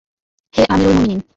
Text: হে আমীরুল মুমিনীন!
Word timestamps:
হে 0.53 0.61
আমীরুল 0.73 0.93
মুমিনীন! 0.95 1.19